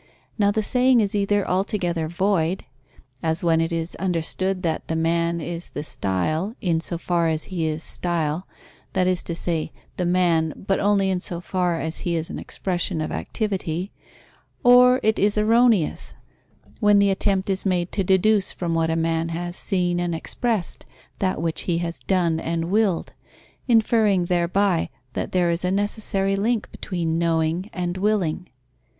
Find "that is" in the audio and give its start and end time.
8.93-9.21